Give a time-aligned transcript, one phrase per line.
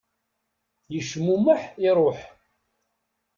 [0.93, 2.19] Yecmumeḥ, iruḥ.